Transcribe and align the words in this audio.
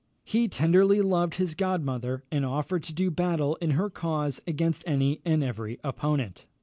He 0.23 0.47
tenderly 0.47 0.99
loved 1.03 1.35
his 1.35 1.53
godmother, 1.53 2.23
and 2.31 2.43
offered 2.43 2.81
to 2.85 2.91
do 2.95 3.11
battle 3.11 3.55
in 3.57 3.69
her 3.77 3.87
cause 3.91 4.41
against 4.47 4.83
any 4.87 5.21
and 5.23 5.43
every 5.43 5.79
opponent. 5.83 6.47